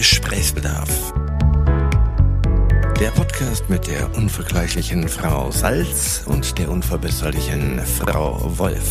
Gesprächsbedarf. 0.00 1.12
Der 2.98 3.10
Podcast 3.10 3.68
mit 3.68 3.86
der 3.86 4.08
unvergleichlichen 4.16 5.06
Frau 5.06 5.50
Salz 5.50 6.22
und 6.24 6.58
der 6.58 6.70
unverbesserlichen 6.70 7.78
Frau 7.80 8.38
Wolf. 8.56 8.90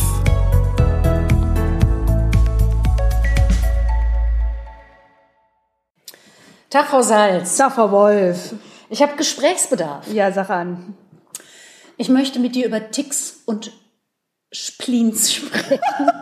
Tag, 6.70 6.86
Frau 6.86 7.02
Salz. 7.02 7.56
Tag, 7.56 7.72
Frau 7.72 7.90
Wolf. 7.90 8.54
Ich 8.88 9.02
habe 9.02 9.16
Gesprächsbedarf. 9.16 10.06
Ja, 10.12 10.30
sag 10.30 10.48
an. 10.50 10.96
Ich 11.96 12.08
möchte 12.08 12.38
mit 12.38 12.54
dir 12.54 12.68
über 12.68 12.92
Ticks 12.92 13.42
und 13.46 13.72
Spleens 14.52 15.32
sprechen. 15.32 15.80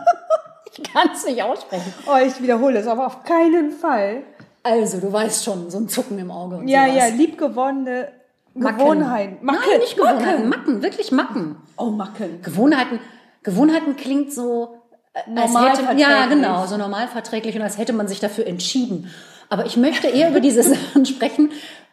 ich 0.73 0.81
kann 0.91 1.11
es 1.13 1.25
nicht 1.25 1.43
aussprechen. 1.43 1.93
Oh, 2.07 2.17
ich 2.25 2.41
wiederhole 2.41 2.79
es, 2.79 2.87
aber 2.87 3.05
auf 3.05 3.23
keinen 3.23 3.71
Fall. 3.71 4.23
Also, 4.63 4.99
du 4.99 5.11
weißt 5.11 5.43
schon, 5.43 5.69
so 5.69 5.77
ein 5.77 5.87
Zucken 5.87 6.19
im 6.19 6.31
Auge 6.31 6.57
und 6.57 6.67
Ja, 6.67 6.85
sowas. 6.85 6.97
ja, 6.97 7.15
liebgewonnene. 7.15 8.07
Gewohnheiten. 8.55 9.37
Macken. 9.45 9.59
Nein, 9.69 9.79
nicht 9.79 9.95
Gewohnheiten. 9.95 10.49
Macken. 10.49 10.49
Macken, 10.49 10.83
wirklich 10.83 11.11
Macken. 11.11 11.55
Oh, 11.77 11.91
Macken. 11.91 12.41
Gewohnheiten, 12.41 12.99
Gewohnheiten 13.43 13.95
klingt 13.95 14.33
so 14.33 14.75
äh, 15.13 15.19
als 15.39 15.53
Normal 15.53 15.77
hätte, 15.77 16.01
ja 16.01 16.25
genau, 16.25 16.65
so 16.65 16.77
normal 16.77 17.07
verträglich 17.07 17.55
und 17.55 17.61
als 17.61 17.77
hätte 17.77 17.93
man 17.93 18.07
sich 18.07 18.19
dafür 18.19 18.47
entschieden. 18.47 19.09
Aber 19.49 19.65
ich 19.65 19.77
möchte 19.77 20.07
eher 20.07 20.29
über 20.29 20.39
diese 20.41 20.63
Sachen 20.75 21.05
sprechen, 21.05 21.51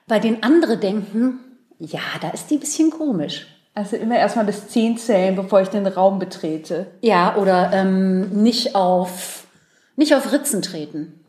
bei 0.08 0.18
denen 0.18 0.42
andere 0.42 0.76
denken, 0.76 1.40
ja, 1.78 2.00
da 2.20 2.30
ist 2.30 2.50
die 2.50 2.56
ein 2.56 2.60
bisschen 2.60 2.90
komisch. 2.90 3.46
Also 3.74 3.96
immer 3.96 4.16
erstmal 4.16 4.46
bis 4.46 4.68
10 4.68 4.96
zählen, 4.96 5.36
bevor 5.36 5.60
ich 5.60 5.68
den 5.68 5.86
Raum 5.86 6.18
betrete. 6.18 6.86
Ja, 7.02 7.36
oder 7.36 7.70
ähm, 7.74 8.30
nicht 8.42 8.74
auf 8.74 9.44
nicht 9.96 10.14
auf 10.14 10.32
Ritzen 10.32 10.62
treten. 10.62 11.24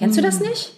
Kennst 0.00 0.18
du 0.18 0.22
das 0.22 0.40
nicht? 0.40 0.72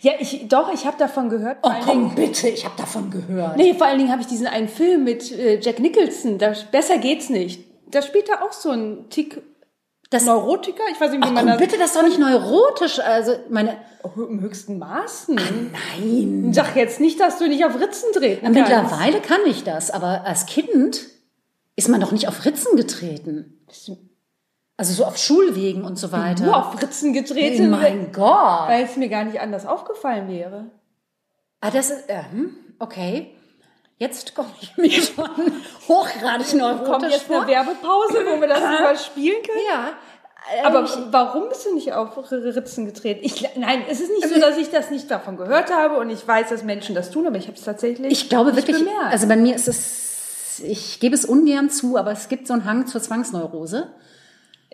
Ja, 0.00 0.12
ich, 0.18 0.46
doch, 0.48 0.72
ich 0.72 0.86
habe 0.86 0.96
davon 0.98 1.28
gehört. 1.28 1.58
Oh 1.62 1.70
komm 1.84 2.14
Dingen- 2.14 2.14
bitte, 2.14 2.48
ich 2.48 2.64
habe 2.64 2.74
davon 2.76 3.10
gehört. 3.10 3.56
Nee, 3.56 3.74
vor 3.74 3.86
allen 3.86 3.98
Dingen 3.98 4.10
habe 4.12 4.20
ich 4.22 4.28
diesen 4.28 4.46
einen 4.46 4.68
Film 4.68 5.02
mit 5.04 5.30
äh, 5.32 5.58
Jack 5.60 5.80
Nicholson. 5.80 6.38
Da, 6.38 6.52
besser 6.70 6.98
geht's 6.98 7.28
nicht. 7.28 7.64
Da 7.90 8.02
spielt 8.02 8.28
er 8.28 8.42
auch 8.44 8.52
so 8.52 8.70
ein 8.70 9.06
Tick 9.10 9.40
Das, 10.10 10.24
Neurotiker. 10.24 10.82
Ich 10.92 11.00
weiß 11.00 11.10
nicht, 11.10 11.20
wie 11.20 11.26
Ach, 11.26 11.32
man 11.32 11.44
komm 11.44 11.48
das... 11.52 11.58
bitte, 11.58 11.78
das 11.78 11.88
ist 11.90 11.96
doch 11.96 12.02
nicht 12.02 12.18
neurotisch. 12.18 12.98
Also 13.00 13.32
meine, 13.48 13.76
Oh, 14.02 14.22
Im 14.22 14.40
höchsten 14.40 14.78
Maßen. 14.78 15.34
nein. 15.34 16.52
Sag 16.52 16.76
jetzt 16.76 17.00
nicht, 17.00 17.18
dass 17.18 17.38
du 17.38 17.48
nicht 17.48 17.64
auf 17.64 17.74
Ritzen 17.80 18.12
treten 18.12 18.44
kannst. 18.44 18.58
Mittlerweile 18.60 19.20
kann 19.20 19.40
ich 19.46 19.64
das, 19.64 19.90
aber 19.90 20.24
als 20.24 20.46
Kind 20.46 21.00
ist 21.74 21.88
man 21.88 22.00
doch 22.00 22.12
nicht 22.12 22.28
auf 22.28 22.44
Ritzen 22.44 22.76
getreten. 22.76 23.60
Also 24.78 24.92
so 24.92 25.04
auf 25.06 25.16
Schulwegen 25.16 25.84
und 25.84 25.98
so 25.98 26.12
weiter. 26.12 26.44
Nur 26.44 26.56
auf 26.56 26.80
Ritzen 26.82 27.12
getreten, 27.14 27.70
mein 27.70 28.12
Gott. 28.12 28.68
weil 28.68 28.84
es 28.84 28.96
mir 28.96 29.08
gar 29.08 29.24
nicht 29.24 29.40
anders 29.40 29.64
aufgefallen 29.66 30.28
wäre. 30.28 30.66
Ah, 31.62 31.70
das 31.70 31.90
ist, 31.90 32.08
äh, 32.10 32.22
hm, 32.30 32.54
okay. 32.78 33.32
Jetzt 33.98 34.34
komme 34.34 34.50
ich 34.60 34.76
mir 34.76 34.90
schon 34.90 35.24
hochgradig 35.88 36.52
neurotisch 36.54 36.86
Kommt 36.90 37.02
jetzt 37.10 37.22
vor. 37.22 37.38
eine 37.38 37.46
Werbepause, 37.46 38.18
wo 38.26 38.40
wir 38.40 38.48
das 38.48 38.58
überspielen 38.80 39.36
können? 39.42 39.60
Ja. 39.70 39.88
Aber 40.64 40.86
warum 41.10 41.48
bist 41.48 41.66
du 41.66 41.74
nicht 41.74 41.92
auf 41.94 42.30
Ritzen 42.30 42.84
getreten? 42.86 43.20
Ich, 43.24 43.48
nein, 43.56 43.82
es 43.90 44.00
ist 44.00 44.10
nicht 44.10 44.28
so, 44.32 44.38
dass 44.38 44.56
ich 44.58 44.70
das 44.70 44.90
nicht 44.90 45.10
davon 45.10 45.36
gehört 45.38 45.72
habe 45.74 45.98
und 45.98 46.08
ich 46.10 46.28
weiß, 46.28 46.50
dass 46.50 46.62
Menschen 46.62 46.94
das 46.94 47.10
tun, 47.10 47.26
aber 47.26 47.36
ich 47.36 47.48
habe 47.48 47.56
es 47.56 47.64
tatsächlich 47.64 48.12
Ich 48.12 48.28
glaube 48.28 48.54
wirklich, 48.54 48.78
bemerkt. 48.78 49.10
also 49.10 49.26
bei 49.26 49.34
mir 49.36 49.56
ist 49.56 49.66
es, 49.66 50.60
ich 50.60 51.00
gebe 51.00 51.16
es 51.16 51.24
ungern 51.24 51.68
zu, 51.70 51.96
aber 51.96 52.12
es 52.12 52.28
gibt 52.28 52.46
so 52.46 52.52
einen 52.52 52.64
Hang 52.64 52.86
zur 52.86 53.02
Zwangsneurose. 53.02 53.88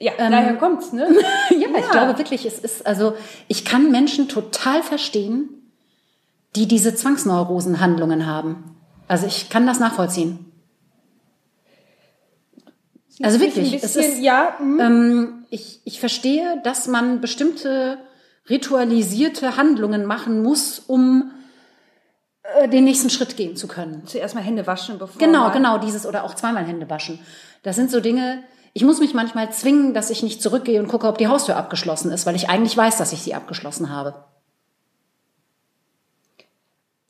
Ja, 0.02 0.12
daher 0.16 0.56
kommt's, 0.56 0.92
ne? 0.92 1.08
Ja, 1.50 1.68
ich 1.78 1.90
glaube 1.90 2.18
wirklich, 2.18 2.44
es 2.44 2.58
ist, 2.58 2.86
also 2.86 3.14
ich 3.48 3.64
kann 3.64 3.90
Menschen 3.90 4.28
total 4.28 4.82
verstehen, 4.82 5.48
die 6.56 6.66
diese 6.66 6.94
Zwangsneurosenhandlungen 6.94 8.26
haben. 8.26 8.76
Also 9.06 9.26
ich 9.26 9.48
kann 9.48 9.66
das 9.66 9.78
nachvollziehen. 9.78 10.52
Also 13.22 13.38
Mich 13.38 13.54
wirklich, 13.54 13.72
ein 13.72 13.76
es 13.76 13.94
bisschen, 13.94 14.12
ist, 14.14 14.22
ja, 14.22 14.56
hm. 14.58 14.80
ähm, 14.80 15.44
ich, 15.50 15.80
ich 15.84 16.00
verstehe, 16.00 16.60
dass 16.64 16.88
man 16.88 17.20
bestimmte 17.20 17.98
ritualisierte 18.50 19.56
Handlungen 19.56 20.04
machen 20.04 20.42
muss, 20.42 20.80
um 20.80 21.30
äh, 22.42 22.68
den 22.68 22.84
nächsten 22.84 23.10
Schritt 23.10 23.36
gehen 23.36 23.54
zu 23.54 23.68
können. 23.68 24.02
zuerst 24.06 24.34
mal 24.34 24.40
Hände 24.40 24.66
waschen, 24.66 24.98
bevor 24.98 25.18
Genau, 25.18 25.50
genau, 25.52 25.78
dieses 25.78 26.06
oder 26.06 26.24
auch 26.24 26.34
zweimal 26.34 26.64
Hände 26.64 26.90
waschen. 26.90 27.20
Das 27.62 27.76
sind 27.76 27.90
so 27.90 28.00
Dinge, 28.00 28.42
ich 28.74 28.84
muss 28.84 29.00
mich 29.00 29.12
manchmal 29.14 29.52
zwingen, 29.52 29.92
dass 29.94 30.10
ich 30.10 30.22
nicht 30.22 30.40
zurückgehe 30.42 30.80
und 30.80 30.88
gucke, 30.88 31.06
ob 31.06 31.18
die 31.18 31.28
Haustür 31.28 31.56
abgeschlossen 31.56 32.10
ist, 32.10 32.24
weil 32.26 32.36
ich 32.36 32.48
eigentlich 32.48 32.76
weiß, 32.76 32.96
dass 32.98 33.12
ich 33.12 33.22
sie 33.22 33.34
abgeschlossen 33.34 33.90
habe. 33.90 34.24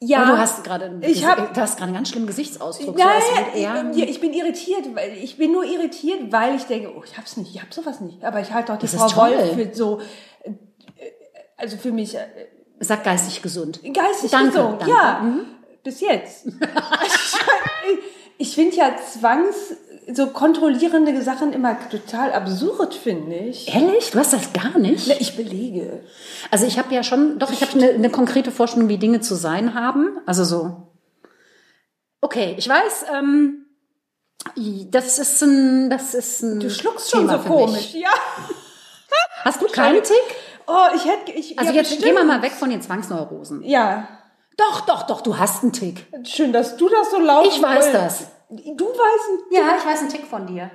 Ja, 0.05 0.22
Aber 0.25 0.33
du 0.33 0.39
hast 0.39 0.65
gerade 0.65 0.87
einen, 0.87 1.03
ich 1.05 1.25
hab- 1.25 1.55
du 1.55 1.61
hast 1.61 1.75
gerade 1.77 1.84
einen 1.89 1.95
ganz 1.95 2.09
schlimmen 2.09 2.27
Gesichtsausdruck. 2.27 2.99
Nein, 2.99 3.22
so, 3.55 3.59
er, 3.61 3.91
ich, 3.93 4.03
ich 4.11 4.21
bin 4.21 4.33
irritiert, 4.33 4.93
weil 4.97 5.12
ich 5.12 5.37
bin 5.37 5.53
nur 5.53 5.62
irritiert, 5.65 6.33
weil 6.33 6.56
ich 6.56 6.65
denke, 6.65 6.93
oh, 6.97 7.05
ich 7.05 7.17
hab's 7.17 7.37
nicht, 7.37 7.55
ich 7.55 7.62
hab 7.62 7.72
sowas 7.72 8.01
nicht. 8.01 8.25
Aber 8.25 8.41
ich 8.41 8.53
halte 8.53 8.72
doch 8.72 8.78
die 8.81 8.87
Das 8.91 8.97
Frau. 9.12 9.22
Wolf 9.31 9.55
für 9.55 9.72
so, 9.72 10.01
äh, 10.43 10.51
also 11.56 11.77
für 11.77 11.93
mich 11.93 12.17
äh, 12.17 12.27
sag 12.81 13.05
geistig 13.05 13.43
gesund. 13.43 13.78
geistig 13.95 14.33
Danke, 14.33 14.51
gesund. 14.56 14.81
danke. 14.81 14.91
Ja, 14.91 15.21
Mhm. 15.22 15.45
bis 15.84 16.01
jetzt. 16.01 16.49
ich 18.39 18.55
finde 18.56 18.75
ja 18.77 18.97
Zwangs, 18.97 19.55
so 20.13 20.27
kontrollierende 20.29 21.21
Sachen 21.23 21.53
immer 21.53 21.77
total 21.89 22.33
absurd, 22.33 22.95
finde 22.95 23.35
ich. 23.37 23.73
Ehrlich? 23.75 24.11
Du 24.11 24.19
hast 24.19 24.33
das 24.33 24.53
gar 24.53 24.79
nicht? 24.79 25.07
Ne, 25.09 25.17
Ich 25.21 25.37
belege. 25.37 26.03
Also 26.51 26.67
ich 26.67 26.79
habe 26.79 26.95
ja 26.95 27.03
schon, 27.03 27.39
doch, 27.39 27.53
ich 27.53 27.63
habe 27.63 27.73
eine, 27.75 27.91
eine 27.91 28.11
konkrete 28.11 28.51
Vorstellung, 28.51 28.89
wie 28.89 28.99
Dinge 28.99 29.21
zu 29.21 29.35
sein 29.35 29.75
haben. 29.75 30.19
Also 30.27 30.45
so. 30.45 30.89
Okay, 32.21 32.55
ich 32.59 32.69
weiß, 32.69 33.05
ähm, 33.17 33.67
das 34.91 35.19
ist 35.19 35.43
ein, 35.43 35.91
das 35.91 36.15
ist 36.15 36.43
ein 36.43 36.61
Du 36.61 36.71
schluckst 36.71 37.11
schon 37.11 37.27
Thema 37.29 37.43
so 37.43 37.49
komisch. 37.49 37.93
Mich. 37.93 37.95
Ja. 37.95 38.11
Hast 39.45 39.61
du 39.63 39.67
keinen 39.73 40.03
Tick? 40.03 40.17
Oh, 40.67 40.87
ich 40.95 41.05
hätte, 41.05 41.33
ich, 41.33 41.59
Also 41.59 41.71
ja, 41.73 41.79
jetzt 41.79 41.91
bestimmt. 41.91 42.05
gehen 42.05 42.15
wir 42.17 42.25
mal 42.25 42.43
weg 42.43 42.53
von 42.53 42.71
den 42.71 42.81
Zwangsneurosen. 42.83 43.63
Ja, 43.65 44.09
Doch, 44.57 44.83
doch, 44.83 45.03
doch, 45.05 45.21
du 45.23 45.39
hast 45.39 45.63
einen 45.63 45.73
Tick. 45.73 46.07
schön, 46.25 46.53
dass 46.53 46.77
du 46.77 46.89
das 46.89 47.11
so 47.11 47.19
laut 47.19 47.47
Ich 47.47 47.63
weiß 47.63 47.85
wolltest. 47.93 47.95
das. 47.95 48.27
Du 48.77 48.85
weißt, 48.87 49.45
Ja, 49.51 49.77
ich 49.79 49.87
weiß 49.87 50.01
einen 50.01 50.09
Tick 50.11 50.27
von 50.27 50.47
dir. 50.47 50.71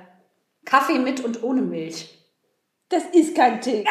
Kaffee 0.64 0.98
mit 0.98 1.24
und 1.24 1.42
ohne 1.42 1.62
Milch. 1.62 2.14
das 2.88 3.04
ist 3.12 3.34
kein 3.36 3.60
Tick. 3.60 3.86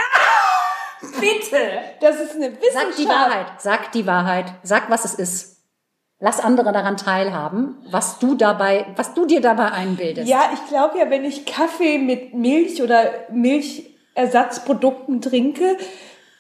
Bitte. 1.20 1.58
Das 2.02 2.20
ist 2.20 2.36
eine 2.36 2.52
Wissenschaft. 2.60 2.74
Sag 2.74 2.96
die 2.98 3.08
Wahrheit. 3.08 3.48
Sag 3.62 3.92
die 3.92 4.08
Wahrheit. 4.08 4.46
Sag, 4.64 4.90
was 4.90 5.06
es 5.06 5.14
ist. 5.16 5.58
Lass 6.20 6.40
andere 6.40 6.72
daran 6.74 6.98
teilhaben, 6.98 7.78
was 7.92 8.18
du 8.18 8.34
dabei, 8.34 8.88
was 8.96 9.14
du 9.14 9.28
dir 9.28 9.40
dabei 9.40 9.72
einbildest. 9.72 10.28
Ja, 10.28 10.50
ich 10.52 10.68
glaube 10.68 10.98
ja, 10.98 11.12
wenn 11.12 11.24
ich 11.24 11.46
Kaffee 11.46 12.00
mit 12.00 12.34
Milch 12.34 12.82
oder 12.82 13.12
Milchersatzprodukten 13.30 15.22
trinke, 15.22 15.78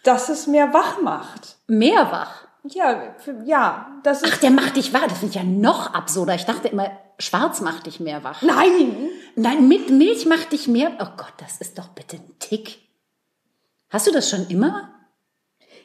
dass 0.04 0.30
es 0.30 0.48
mehr 0.48 0.74
wach 0.74 1.00
macht. 1.02 1.58
Mehr 1.68 2.12
wach. 2.12 2.47
Ja, 2.74 3.16
für, 3.18 3.44
ja, 3.46 4.00
das 4.04 4.22
ist. 4.22 4.34
Ach, 4.34 4.38
der 4.38 4.52
macht 4.52 4.76
dich 4.76 4.94
wach. 4.94 5.08
Das 5.08 5.20
finde 5.20 5.30
ich 5.30 5.36
ja 5.36 5.44
noch 5.44 5.94
absurder. 5.94 6.36
Ich 6.36 6.46
dachte 6.46 6.68
immer, 6.68 6.92
schwarz 7.20 7.62
macht 7.62 7.86
dich 7.86 8.00
mehr 8.00 8.24
wach. 8.24 8.42
Nein! 8.42 9.10
Nein, 9.36 9.68
mit 9.68 9.90
Milch 9.90 10.26
macht 10.26 10.52
dich 10.52 10.68
mehr. 10.68 10.92
Oh 11.00 11.08
Gott, 11.18 11.34
das 11.38 11.58
ist 11.58 11.78
doch 11.78 11.90
bitte 11.90 12.18
ein 12.18 12.40
Tick. 12.40 12.80
Hast 13.90 14.08
du 14.08 14.12
das 14.12 14.30
schon 14.30 14.48
immer? 14.48 14.92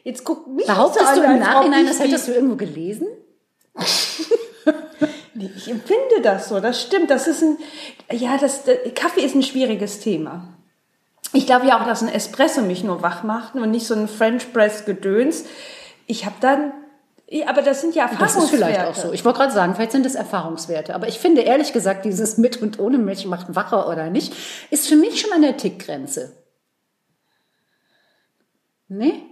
Jetzt 0.05 0.25
guck 0.25 0.47
mich 0.49 0.67
Behauptest 0.67 1.15
so 1.15 1.21
du 1.21 1.27
an, 1.27 1.35
im 1.35 1.41
Nachhinein, 1.41 1.87
das 1.87 2.01
hättest 2.01 2.29
du 2.29 2.33
irgendwo 2.33 2.57
gelesen? 2.57 3.07
Nee, 5.35 5.51
ich 5.57 5.71
empfinde 5.71 6.21
das 6.23 6.51
so, 6.51 6.61
das 6.61 6.83
stimmt. 6.83 7.11
Das 7.11 7.27
ist 7.27 7.43
ein, 7.43 7.57
ja, 8.11 8.37
das, 8.37 8.65
der 8.65 8.77
Kaffee 8.93 9.23
ist 9.23 9.35
ein 9.35 9.43
schwieriges 9.43 10.01
Thema. 10.01 10.47
Ich 11.33 11.47
glaube 11.47 11.67
ja 11.67 11.81
auch, 11.81 11.87
dass 11.87 12.03
ein 12.03 12.09
Espresso 12.09 12.61
mich 12.61 12.85
nur 12.85 13.03
wach 13.03 13.23
macht 13.23 13.55
und 13.55 13.71
nicht 13.71 13.87
so 13.87 13.95
ein 13.95 14.09
French 14.09 14.53
Press 14.53 14.85
Gedöns. 14.85 15.45
Ich 16.13 16.27
habe 16.27 16.35
dann, 16.41 16.73
aber 17.47 17.63
das 17.63 17.81
sind 17.81 17.95
ja 17.95 18.05
Das 18.05 18.13
Erfahrungswerte. 18.13 18.45
ist 18.45 18.51
vielleicht 18.51 18.81
auch 18.87 18.95
so. 18.95 19.13
Ich 19.15 19.25
wollte 19.25 19.39
gerade 19.39 19.53
sagen, 19.53 19.75
vielleicht 19.75 19.93
sind 19.93 20.05
es 20.05 20.15
Erfahrungswerte. 20.15 20.95
Aber 20.95 21.09
ich 21.09 21.19
finde 21.19 21.41
ehrlich 21.41 21.73
gesagt, 21.73 22.05
dieses 22.05 22.37
mit 22.37 22.61
und 22.61 22.79
ohne 22.79 22.99
Milch 22.99 23.25
macht 23.25 23.55
wacher 23.57 23.89
oder 23.89 24.11
nicht, 24.11 24.35
ist 24.71 24.89
für 24.89 24.97
mich 24.97 25.23
schon 25.23 25.33
an 25.33 25.41
der 25.41 25.57
Tickgrenze. 25.57 26.33
Nee? 28.89 29.23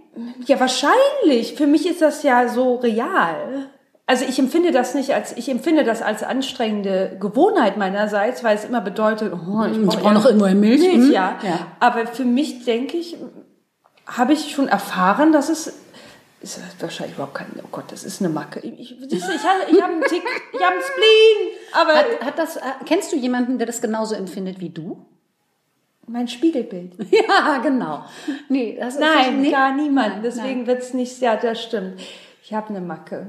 Ja, 0.47 0.59
wahrscheinlich. 0.59 1.53
Für 1.53 1.67
mich 1.67 1.87
ist 1.87 2.01
das 2.01 2.23
ja 2.23 2.47
so 2.47 2.77
real. 2.77 3.69
Also 4.07 4.25
ich 4.27 4.39
empfinde 4.39 4.71
das 4.71 4.95
nicht 4.95 5.13
als, 5.13 5.37
ich 5.37 5.47
empfinde 5.49 5.83
das 5.83 6.01
als 6.01 6.23
anstrengende 6.23 7.15
Gewohnheit 7.19 7.77
meinerseits, 7.77 8.43
weil 8.43 8.55
es 8.55 8.65
immer 8.65 8.81
bedeutet, 8.81 9.31
oh, 9.33 9.63
ich 9.65 9.79
brauche 9.85 9.99
brauch 9.99 10.13
noch 10.13 10.25
irgendwo 10.25 10.47
Milch. 10.47 10.81
Milch 10.81 10.93
Hm? 10.95 11.11
ja. 11.11 11.37
Ja. 11.43 11.67
Aber 11.79 12.07
für 12.07 12.25
mich, 12.25 12.65
denke 12.65 12.97
ich, 12.97 13.17
habe 14.07 14.33
ich 14.33 14.51
schon 14.51 14.67
erfahren, 14.67 15.31
dass 15.31 15.49
es 15.49 15.73
ist 16.41 16.59
wahrscheinlich 16.79 17.15
überhaupt 17.15 17.35
kein, 17.35 17.47
oh 17.63 17.67
Gott, 17.71 17.91
das 17.91 18.03
ist 18.03 18.21
eine 18.21 18.29
Macke. 18.29 18.59
Ich, 18.61 18.99
ich, 18.99 19.23
habe, 19.23 19.71
ich 19.71 19.81
habe 19.81 19.93
einen 19.93 20.03
Tick, 20.03 20.23
ich 20.53 20.61
habe 20.61 20.73
einen 20.73 20.81
Spleen, 20.81 21.59
aber 21.73 21.93
Hat, 21.93 22.25
hat 22.25 22.39
das, 22.39 22.57
äh, 22.57 22.61
kennst 22.85 23.11
du 23.11 23.15
jemanden, 23.15 23.57
der 23.57 23.67
das 23.67 23.81
genauso 23.81 24.15
empfindet 24.15 24.59
wie 24.59 24.69
du? 24.69 25.05
Mein 26.07 26.27
Spiegelbild. 26.27 26.93
Ja, 27.11 27.59
genau. 27.59 28.05
Nee, 28.49 28.77
das 28.79 28.95
ist 28.95 28.99
Nein, 28.99 29.41
nee. 29.41 29.51
gar 29.51 29.73
niemand. 29.75 30.25
Deswegen 30.25 30.67
wird's 30.67 30.93
nicht, 30.93 31.21
ja, 31.21 31.35
das 31.35 31.61
stimmt. 31.61 32.01
Ich 32.43 32.53
habe 32.53 32.69
eine 32.69 32.81
Macke. 32.81 33.27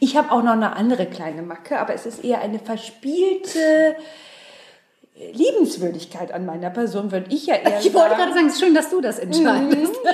Ich 0.00 0.16
habe 0.16 0.32
auch 0.32 0.42
noch 0.42 0.52
eine 0.52 0.74
andere 0.74 1.06
kleine 1.06 1.42
Macke, 1.42 1.78
aber 1.78 1.94
es 1.94 2.06
ist 2.06 2.24
eher 2.24 2.40
eine 2.40 2.58
verspielte 2.58 3.96
Liebenswürdigkeit 5.32 6.32
an 6.32 6.46
meiner 6.46 6.70
Person, 6.70 7.10
würde 7.10 7.26
ich 7.30 7.46
ja 7.46 7.56
eher 7.56 7.78
Ich 7.80 7.92
wollte 7.92 8.10
sagen. 8.10 8.16
gerade 8.16 8.34
sagen, 8.34 8.46
es 8.46 8.54
ist 8.54 8.60
schön, 8.60 8.74
dass 8.74 8.90
du 8.90 9.00
das 9.00 9.18
entscheidest. 9.18 9.94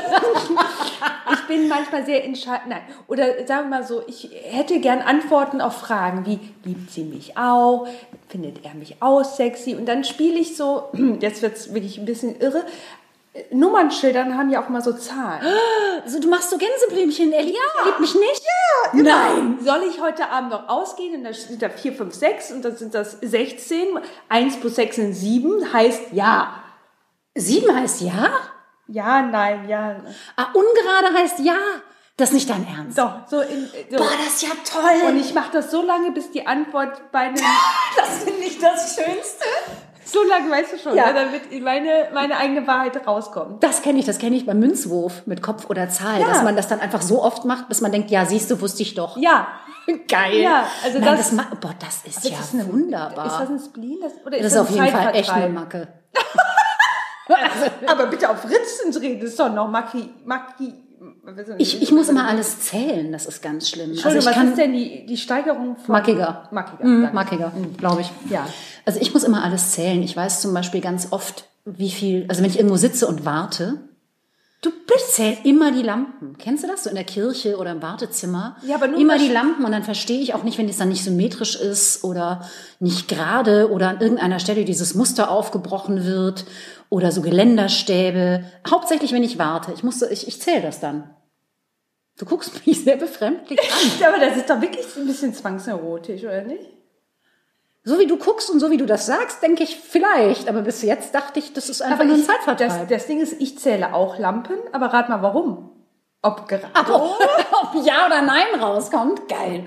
Ich 1.33 1.49
bin 1.49 1.69
manchmal 1.69 2.05
sehr 2.07 2.25
entscheidend. 2.25 2.69
Nein, 2.69 2.83
oder 3.07 3.47
sagen 3.47 3.69
wir 3.69 3.79
mal 3.79 3.85
so, 3.87 4.03
ich 4.07 4.31
hätte 4.45 4.81
gern 4.81 5.01
Antworten 5.01 5.61
auf 5.61 5.77
Fragen 5.77 6.25
wie, 6.27 6.39
liebt 6.65 6.91
sie 6.91 7.05
mich 7.05 7.37
auch? 7.37 7.87
Findet 8.29 8.65
er 8.65 8.75
mich 8.75 8.97
auch 9.01 9.25
sexy? 9.25 9.75
Und 9.75 9.87
dann 9.87 10.05
spiele 10.05 10.39
ich 10.39 10.57
so, 10.57 10.85
jetzt 11.21 11.43
wird's 11.43 11.75
wirklich 11.75 11.99
ein 11.99 12.07
bisschen 12.07 12.39
irre, 12.41 12.65
Nummernschildern 13.51 14.39
haben 14.39 14.51
ja 14.51 14.63
auch 14.65 14.69
mal 14.69 14.83
so 14.83 14.93
Zahlen. 14.93 15.43
Also 16.05 16.21
du 16.21 16.29
machst 16.29 16.51
so 16.51 16.59
Gänseblümchen, 16.59 17.31
liebt, 17.31 17.39
er 17.39 17.87
liebt 17.87 18.01
mich 18.01 18.15
nicht? 18.15 18.43
Ja, 18.93 19.03
Nein. 19.03 19.59
Soll 19.63 19.85
ich 19.89 20.03
heute 20.03 20.29
Abend 20.29 20.51
noch 20.51 20.69
ausgehen? 20.69 21.15
Und 21.15 21.25
da 21.25 21.33
sind 21.33 21.63
da 21.63 21.71
4, 21.71 21.95
5, 21.95 22.15
6 22.15 22.53
und 22.53 22.63
dann 22.63 22.77
sind 22.77 22.95
das 22.95 23.13
16. 23.23 23.99
1 24.29 24.61
plus 24.61 24.75
6 24.75 24.97
sind 24.97 25.15
7, 25.15 25.73
heißt 25.73 26.13
ja. 26.13 26.63
Sieben 27.35 27.75
heißt 27.75 28.03
ja? 28.03 28.33
Ja, 28.87 29.23
nein, 29.23 29.67
ja. 29.67 29.97
Ah, 30.37 30.49
ungerade 30.53 31.15
heißt 31.17 31.39
ja. 31.39 31.57
Das 32.17 32.29
ist 32.29 32.35
nicht 32.35 32.51
dein 32.51 32.67
Ernst. 32.67 32.99
Doch, 32.99 33.27
so 33.27 33.41
in. 33.41 33.69
So. 33.91 33.97
Boah, 33.97 34.11
das 34.25 34.35
ist 34.35 34.43
ja 34.43 34.51
toll. 34.71 35.09
Und 35.09 35.19
ich 35.19 35.35
mache 35.35 35.51
das 35.53 35.71
so 35.71 35.83
lange, 35.83 36.13
bis 36.13 36.31
die 36.31 36.47
Antwort 36.47 37.11
bei 37.11 37.21
einem. 37.21 37.37
das 37.97 38.25
finde 38.25 38.45
ich 38.45 38.59
das 38.59 38.95
Schönste. 38.95 39.45
So 40.05 40.23
lange, 40.29 40.51
weißt 40.51 40.73
du 40.75 40.79
schon, 40.79 40.97
Ja. 40.97 41.07
ja. 41.09 41.13
damit 41.13 41.43
meine, 41.63 42.09
meine 42.13 42.37
eigene 42.37 42.67
Wahrheit 42.67 43.07
rauskommt. 43.07 43.63
Das 43.63 43.83
kenne 43.83 43.99
ich, 43.99 44.05
das 44.07 44.19
kenne 44.19 44.37
ich 44.37 44.47
beim 44.47 44.59
Münzwurf 44.59 45.27
mit 45.27 45.43
Kopf 45.43 45.69
oder 45.71 45.89
Zahl, 45.89 46.21
Ja. 46.21 46.29
dass 46.29 46.43
man 46.43 46.57
das 46.57 46.69
dann 46.69 46.81
einfach 46.81 47.03
so 47.03 47.23
oft 47.23 47.45
macht, 47.45 47.69
bis 47.69 47.81
man 47.81 47.93
denkt, 47.93 48.11
ja, 48.11 48.25
siehst 48.27 48.51
du, 48.51 48.61
wusste 48.61 48.83
ich 48.83 48.95
doch. 48.95 49.17
Ja. 49.17 49.49
Geil. 50.09 50.39
Ja, 50.41 50.67
also 50.85 50.99
Nein, 50.99 51.17
das- 51.17 51.37
das, 51.37 51.47
boah, 51.61 51.75
das 51.79 52.03
ist 52.17 52.25
ja 52.29 52.37
das 52.39 52.55
eine- 52.55 52.67
wunderbar. 52.73 53.27
Ist 53.27 53.39
das 53.39 53.49
ein 53.51 53.59
Spleen? 53.61 53.99
Das, 54.03 54.13
oder 54.25 54.37
ist 54.39 54.45
das 54.45 54.53
ist 54.53 54.59
das 54.59 54.61
auf 54.63 54.71
jeden 54.71 54.89
Fall 54.89 55.15
echt 55.15 55.31
eine 55.31 55.49
Macke. 55.49 55.89
Aber 57.87 58.07
bitte 58.07 58.29
auf 58.31 58.45
Ritzen 58.45 59.01
reden, 59.01 59.21
das 59.21 59.31
ist 59.31 59.41
doch 59.41 59.53
noch 59.53 59.69
Maki, 59.69 60.11
Maki. 60.25 60.75
Ich, 61.59 61.83
ich 61.83 61.93
muss 61.93 62.09
immer 62.09 62.27
alles 62.29 62.61
zählen, 62.61 63.13
das 63.13 63.27
ist 63.27 63.43
ganz 63.43 63.69
schlimm. 63.69 63.91
Also 63.91 64.09
Entschuldigung, 64.09 64.31
ich 64.33 64.39
was 64.39 64.45
ist 64.51 64.59
denn 64.59 64.73
die, 64.73 65.07
die 65.07 65.17
Steigerung 65.17 65.77
von. 65.77 65.93
Mackiger. 65.93 66.49
Mackiger. 66.51 66.85
Mhm. 66.85 67.11
Mackiger, 67.13 67.53
glaube 67.79 68.01
ich. 68.03 68.11
Ja. 68.31 68.47
Also 68.85 69.01
ich 69.01 69.13
muss 69.15 69.25
immer 69.25 69.43
alles 69.45 69.73
zählen. 69.73 70.03
Ich 70.03 70.17
weiß 70.17 70.41
zum 70.41 70.53
Beispiel 70.55 70.81
ganz 70.81 71.09
oft, 71.11 71.45
wie 71.65 71.91
viel, 71.91 72.27
also 72.29 72.43
wenn 72.43 72.51
ich 72.51 72.57
irgendwo 72.59 72.77
sitze 72.77 73.07
und 73.07 73.25
warte, 73.25 73.79
Du 74.61 74.71
zähle 75.11 75.37
immer 75.45 75.73
die 75.73 75.83
Lampen. 75.83 76.39
Kennst 76.39 76.65
du 76.65 76.69
das? 76.69 76.85
So 76.85 76.89
in 76.89 76.95
der 76.95 77.05
Kirche 77.05 77.59
oder 77.59 77.73
im 77.73 77.83
Wartezimmer. 77.83 78.57
Ja, 78.67 78.77
aber 78.77 78.87
nur 78.87 78.99
immer 78.99 79.19
die 79.19 79.29
Lampen 79.29 79.63
und 79.67 79.73
dann 79.73 79.83
verstehe 79.83 80.21
ich 80.23 80.33
auch 80.33 80.43
nicht, 80.43 80.57
wenn 80.57 80.67
es 80.71 80.79
dann 80.79 80.89
nicht 80.89 81.05
symmetrisch 81.05 81.55
ist 81.57 82.03
oder 82.03 82.49
nicht 82.81 83.07
gerade 83.09 83.71
oder 83.71 83.91
an 83.91 84.01
irgendeiner 84.01 84.39
Stelle 84.39 84.65
dieses 84.65 84.95
Muster 84.95 85.31
aufgebrochen 85.31 86.05
wird 86.07 86.47
oder 86.89 87.13
so 87.13 87.21
Geländerstäbe. 87.21 88.45
Hauptsächlich, 88.69 89.13
wenn 89.13 89.23
ich 89.23 89.39
warte. 89.39 89.73
Ich 89.75 89.83
muss, 89.83 89.99
so- 89.99 90.09
ich, 90.09 90.27
ich 90.29 90.41
zähle 90.41 90.63
das 90.63 90.81
dann. 90.81 91.11
Du 92.17 92.25
guckst 92.25 92.53
mich 92.67 92.83
sehr 92.85 92.97
befremdlich 92.97 93.61
an. 93.61 94.07
Aber 94.09 94.19
das 94.25 94.39
ist 94.39 94.49
doch 94.49 94.63
wirklich 94.63 94.87
ein 94.97 95.07
bisschen 95.07 95.35
zwangserotisch, 95.35 96.23
oder 96.25 96.43
nicht? 96.43 96.71
So 97.87 97.99
wie 97.99 98.07
du 98.07 98.17
guckst 98.17 98.49
und 98.51 98.61
so 98.61 98.71
wie 98.71 98.79
du 98.79 98.87
das 98.87 99.05
sagst, 99.05 99.43
denke 99.43 99.63
ich 99.63 99.77
vielleicht. 99.77 100.49
Aber 100.49 100.63
bis 100.63 100.81
jetzt 100.83 101.15
dachte 101.15 101.39
ich, 101.39 101.53
das 101.53 101.69
ist 101.69 101.83
einfach 101.83 102.05
nur 102.05 102.15
ein 102.15 102.21
ich, 102.21 102.27
Zeitvertreib. 102.27 102.69
das, 102.69 102.89
das 102.89 103.07
Ding 103.07 103.21
ist, 103.21 103.41
ich 103.41 103.59
zähle 103.59 103.93
auch 103.95 104.19
Lampen, 104.19 104.57
aber 104.73 104.87
rat 104.87 105.11
mal 105.11 105.23
warum. 105.23 105.71
Ob 106.23 106.49
gerade. 106.49 106.67
Aber 106.73 107.05
ob 107.63 107.85
Ja 107.85 108.07
oder 108.07 108.23
Nein 108.23 108.59
rauskommt, 108.59 109.29
geil. 109.29 109.67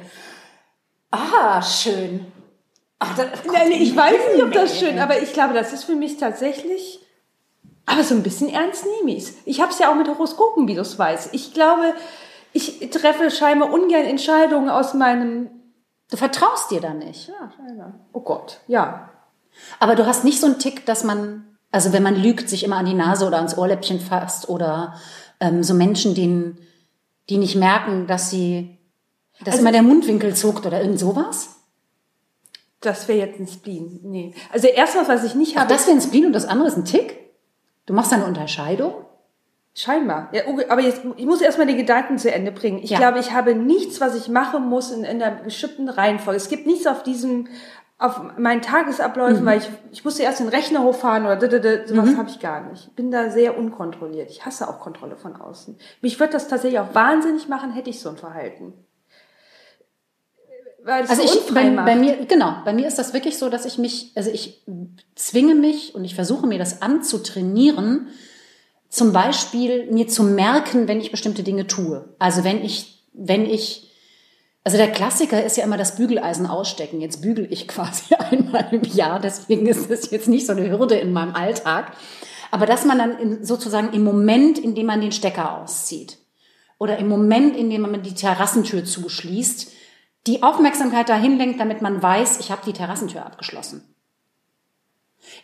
Ah, 1.12 1.62
schön. 1.62 2.25
Ach, 3.00 3.16
das, 3.16 3.28
Nein, 3.46 3.72
ich 3.72 3.96
weiß 3.96 4.34
nicht, 4.34 4.44
ob 4.44 4.52
das 4.52 4.80
schön, 4.80 4.98
aber 4.98 5.22
ich 5.22 5.34
glaube, 5.34 5.54
das 5.54 5.72
ist 5.72 5.84
für 5.84 5.96
mich 5.96 6.18
tatsächlich. 6.18 7.00
Aber 7.86 8.04
so 8.04 8.16
ein 8.16 8.24
bisschen 8.24 8.50
ernst 8.50 8.86
nehme 8.86 9.16
ich's. 9.16 9.36
Ich 9.46 9.62
habe 9.62 9.72
es 9.72 9.80
ja 9.80 9.92
auch 9.92 9.96
mit 9.96 10.08
Horoskopen, 10.08 10.68
wie 10.68 10.74
du 10.75 10.81
es 10.81 10.98
weißt. 10.98 11.30
Ich 11.34 11.54
glaube, 11.54 11.94
ich 12.52 12.90
treffe 12.90 13.30
scheinbar 13.30 13.72
ungern 13.72 14.06
Entscheidungen 14.06 14.69
aus 14.69 14.94
meinem. 14.96 15.52
Du 16.09 16.18
vertraust 16.18 16.71
dir 16.71 16.81
da 16.81 16.94
nicht. 16.94 17.27
Ja, 17.27 17.51
scheinbar. 17.56 17.94
Oh 18.13 18.21
Gott, 18.21 18.62
ja. 18.68 19.09
Aber 19.80 19.95
du 19.95 20.06
hast 20.06 20.24
nicht 20.24 20.39
so 20.39 20.45
einen 20.45 20.59
Tick, 20.59 20.86
dass 20.86 21.04
man, 21.04 21.57
also 21.71 21.92
wenn 21.92 22.04
man 22.04 22.15
lügt, 22.15 22.50
sich 22.50 22.63
immer 22.63 22.77
an 22.77 22.86
die 22.86 22.94
Nase 22.94 23.25
oder 23.25 23.38
ans 23.38 23.57
Ohrläppchen 23.57 24.00
fasst 24.00 24.48
oder 24.50 24.95
ähm, 25.39 25.63
so 25.63 25.74
Menschen, 25.74 26.15
denen, 26.15 26.59
die 27.30 27.38
nicht 27.38 27.56
merken, 27.56 28.07
dass 28.07 28.30
sie, 28.30 28.77
dass 29.39 29.56
Also 29.56 29.59
immer 29.59 29.71
der 29.71 29.83
Mundwinkel 29.83 30.36
zuckt 30.36 30.65
oder 30.65 30.81
irgend 30.81 31.00
sowas. 31.00 31.56
Das 32.80 33.07
wäre 33.07 33.19
jetzt 33.19 33.39
ein 33.39 33.48
Spleen. 33.48 34.00
Nee. 34.04 34.33
Also 34.54 34.68
erstmal, 34.68 35.07
was 35.07 35.24
ich 35.24 35.36
nicht 35.36 35.57
Ach, 35.57 35.62
habe. 35.62 35.74
das 35.74 35.88
wäre 35.88 35.98
ein 35.98 36.01
Spleen 36.01 36.27
und 36.27 36.33
das 36.33 36.45
andere 36.45 36.68
ist 36.68 36.77
ein 36.77 36.86
Tick? 36.86 37.18
Du 37.86 37.94
machst 37.94 38.13
eine 38.13 38.25
Unterscheidung? 38.25 38.94
Scheinbar. 39.79 40.29
Ja, 40.31 40.41
aber 40.69 40.81
jetzt, 40.81 41.01
ich 41.18 41.25
muss 41.27 41.39
erstmal 41.39 41.68
den 41.68 41.77
Gedanken 41.77 42.18
zu 42.18 42.31
Ende 42.33 42.51
bringen. 42.51 42.79
Ich 42.81 42.89
Ja. 42.89 42.97
glaube, 42.97 43.19
ich 43.19 43.31
habe 43.33 43.53
nichts, 43.53 44.01
was 44.01 44.15
ich 44.15 44.27
machen 44.27 44.68
muss 44.68 44.89
in, 44.89 45.03
in 45.03 45.21
einer 45.21 45.35
bestimmten 45.44 45.88
Reihenfolge. 45.88 46.35
Es 46.35 46.50
gibt 46.50 46.65
nichts 46.65 46.88
auf 46.88 47.03
diesem, 47.03 47.47
auf 48.00 48.19
meinen 48.39 48.63
Tagesabläufen, 48.63 49.45
weil 49.45 49.59
ich, 49.59 49.69
ich 49.91 50.03
musste 50.03 50.24
erst 50.24 50.39
den 50.39 50.47
Rechner 50.47 50.81
hochfahren 50.81 51.25
oder 51.25 51.35
d- 51.35 51.47
d- 51.47 51.59
d- 51.59 51.85
sowas 51.85 52.15
habe 52.18 52.27
ich 52.27 52.39
gar 52.39 52.68
nicht. 52.68 52.88
Ich 52.88 52.95
bin 52.95 53.12
da 53.12 53.29
sehr 53.29 53.56
unkontrolliert. 53.56 54.31
Ich 54.31 54.47
hasse 54.47 54.68
auch 54.68 54.79
Kontrolle 54.79 55.15
von 55.15 55.35
außen. 55.35 55.77
Mich 56.01 56.19
würde 56.19 56.33
das 56.33 56.47
tatsächlich 56.47 56.80
auch 56.80 56.95
wahnsinnig 56.95 57.47
machen, 57.47 57.71
hätte 57.71 57.91
ich 57.91 58.00
so 58.00 58.09
ein 58.09 58.18
Verhalten. 58.18 58.73
Weil 60.83 61.03
es 61.03 61.09
Also 61.12 61.21
so 61.27 61.38
ich, 61.39 61.53
bei, 61.53 61.69
bei 61.69 61.95
mir, 61.95 62.25
genau, 62.25 62.56
bei 62.65 62.73
mir 62.73 62.88
ist 62.88 62.97
das 62.97 63.13
wirklich 63.13 63.38
so, 63.38 63.50
dass 63.50 63.65
ich 63.65 63.77
mich, 63.77 64.12
also 64.15 64.31
ich 64.31 64.63
zwinge 65.15 65.53
mich 65.53 65.94
und 65.94 66.03
ich 66.03 66.15
versuche 66.15 66.47
mir 66.47 66.57
das 66.57 66.81
anzutrainieren, 66.81 68.07
zum 68.89 69.13
Beispiel 69.13 69.92
mir 69.92 70.07
zu 70.07 70.24
merken, 70.24 70.88
wenn 70.88 71.01
ich 71.01 71.12
bestimmte 71.12 71.44
Dinge 71.44 71.68
tue. 71.68 72.13
Also 72.19 72.44
wenn 72.44 72.63
ich, 72.63 73.04
wenn 73.13 73.45
ich, 73.45 73.92
also 74.63 74.78
der 74.78 74.92
Klassiker 74.92 75.44
ist 75.44 75.57
ja 75.57 75.63
immer 75.63 75.78
das 75.78 75.95
Bügeleisen 75.95 76.45
ausstecken. 76.45 77.01
Jetzt 77.01 77.22
bügel 77.22 77.48
ich 77.51 77.68
quasi 77.68 78.16
einmal 78.16 78.68
im 78.72 78.84
Jahr, 78.84 79.19
deswegen 79.19 79.68
ist 79.68 79.89
das 79.89 80.12
jetzt 80.12 80.28
nicht 80.28 80.45
so 80.45 80.54
eine 80.54 80.69
Hürde 80.69 80.95
in 80.95 81.13
meinem 81.13 81.36
Alltag. 81.36 81.94
Aber 82.50 82.66
dass 82.66 82.85
man 82.85 82.97
dann 82.97 83.19
in, 83.19 83.45
sozusagen 83.45 83.92
im 83.94 84.04
Moment, 84.04 84.57
in 84.57 84.73
dem 84.73 84.85
man 84.85 85.02
den 85.02 85.11
Stecker 85.11 85.57
auszieht 85.57 86.18
oder 86.78 86.97
im 86.97 87.09
Moment, 87.09 87.57
in 87.57 87.69
dem 87.69 87.81
man 87.81 88.02
die 88.04 88.14
Terrassentür 88.14 88.85
zuschließt, 88.85 89.71
die 90.28 90.44
Aufmerksamkeit 90.44 91.09
dahin 91.09 91.38
lenkt, 91.38 91.59
damit 91.59 91.81
man 91.81 92.02
weiß, 92.02 92.40
ich 92.40 92.52
habe 92.52 92.61
die 92.66 92.73
Terrassentür 92.73 93.26
abgeschlossen. 93.26 93.83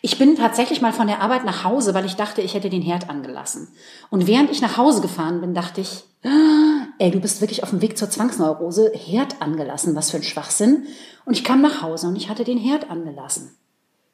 Ich 0.02 0.18
bin 0.18 0.36
tatsächlich 0.36 0.80
mal 0.80 0.92
von 0.92 1.06
der 1.06 1.20
Arbeit 1.20 1.44
nach 1.44 1.64
Hause, 1.64 1.94
weil 1.94 2.04
ich 2.04 2.16
dachte, 2.16 2.40
ich 2.42 2.54
hätte 2.54 2.70
den 2.70 2.82
Herd 2.82 3.08
angelassen. 3.08 3.68
Und 4.10 4.26
während 4.26 4.50
ich 4.50 4.60
nach 4.60 4.76
Hause 4.76 5.00
gefahren 5.00 5.40
bin, 5.40 5.54
dachte 5.54 5.80
ich, 5.80 6.04
ah, 6.24 6.86
ey, 6.98 7.10
du 7.10 7.20
bist 7.20 7.40
wirklich 7.40 7.62
auf 7.62 7.70
dem 7.70 7.82
Weg 7.82 7.96
zur 7.96 8.10
Zwangsneurose, 8.10 8.92
Herd 8.94 9.40
angelassen, 9.40 9.94
was 9.96 10.10
für 10.10 10.18
ein 10.18 10.22
Schwachsinn. 10.22 10.86
Und 11.24 11.34
ich 11.34 11.44
kam 11.44 11.60
nach 11.60 11.82
Hause 11.82 12.08
und 12.08 12.16
ich 12.16 12.28
hatte 12.28 12.44
den 12.44 12.58
Herd 12.58 12.90
angelassen. 12.90 13.56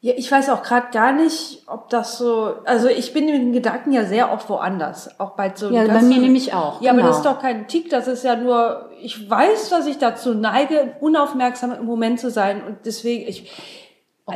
Ja, 0.03 0.15
ich 0.17 0.33
weiß 0.33 0.49
auch 0.49 0.63
gerade 0.63 0.87
gar 0.93 1.13
nicht, 1.13 1.63
ob 1.67 1.91
das 1.91 2.17
so. 2.17 2.55
Also 2.65 2.89
ich 2.89 3.13
bin 3.13 3.27
mit 3.27 3.35
den 3.35 3.53
Gedanken 3.53 3.93
ja 3.93 4.07
sehr 4.07 4.33
oft 4.33 4.49
woanders. 4.49 5.21
Auch 5.21 5.33
bei 5.33 5.53
so. 5.55 5.71
Ja, 5.71 5.87
bei 5.87 6.01
mir 6.01 6.19
nämlich 6.19 6.55
auch, 6.55 6.81
Ja, 6.81 6.93
aber 6.93 7.01
genau. 7.01 7.09
das 7.09 7.19
ist 7.19 7.27
doch 7.27 7.39
kein 7.39 7.69
Tick. 7.69 7.91
Das 7.91 8.09
ist 8.09 8.25
ja 8.25 8.35
nur. 8.35 8.89
Ich 9.03 9.29
weiß, 9.29 9.69
dass 9.69 9.87
ich 9.87 9.99
dazu 9.99 10.33
neige, 10.33 10.97
unaufmerksam 11.01 11.73
im 11.73 11.85
Moment 11.85 12.19
zu 12.19 12.31
sein 12.31 12.65
und 12.65 12.79
deswegen 12.87 13.29
ich. 13.29 13.51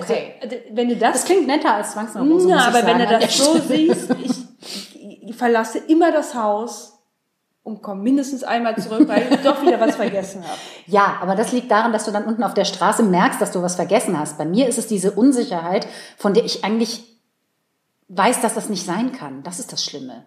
Okay. 0.03 0.35
Also, 0.41 0.57
wenn 0.73 0.89
du 0.89 0.97
das. 0.97 1.13
Das 1.13 1.25
klingt 1.25 1.47
netter 1.47 1.75
als 1.75 1.93
Zwangsneurose. 1.93 2.49
ich 2.49 2.55
aber 2.55 2.75
wenn 2.87 2.99
sagen, 2.99 3.11
du 3.11 3.19
das 3.19 3.37
so 3.39 3.59
siehst, 3.59 4.11
ich, 4.23 5.29
ich 5.29 5.37
verlasse 5.37 5.79
immer 5.79 6.13
das 6.13 6.35
Haus 6.35 6.93
und 7.63 7.83
komme 7.83 8.03
mindestens 8.03 8.45
einmal 8.45 8.77
zurück, 8.77 9.09
weil 9.09 9.27
ich 9.31 9.41
doch 9.41 9.63
wieder 9.63 9.81
was 9.81 9.97
vergessen 9.97 10.43
habe. 10.43 10.59
Ja, 10.87 11.17
aber 11.23 11.35
das 11.35 11.53
liegt 11.53 11.71
daran, 11.71 11.93
dass 11.93 12.05
du 12.05 12.11
dann 12.11 12.25
unten 12.25 12.43
auf 12.45 12.55
der 12.55 12.67
Straße 12.67 13.03
merkst, 13.03 13.41
dass 13.41 13.53
du 13.53 13.63
was 13.63 13.77
vergessen 13.77 14.19
hast. 14.19 14.37
Bei 14.37 14.45
mir 14.45 14.69
ist 14.69 14.79
es 14.79 14.87
diese 14.87 15.13
Unsicherheit, 15.13 15.87
von 16.19 16.35
der 16.35 16.45
ich 16.45 16.63
eigentlich 16.63 17.03
weiß, 18.09 18.43
dass 18.43 18.55
das 18.55 18.69
nicht 18.69 18.85
sein 18.85 19.13
kann. 19.13 19.43
Das 19.43 19.59
ist 19.59 19.73
das 19.73 19.83
Schlimme. 19.83 20.27